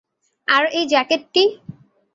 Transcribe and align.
আর 0.47 0.63
এই 0.71 0.85
জ্যাকেটটি? 0.87 1.43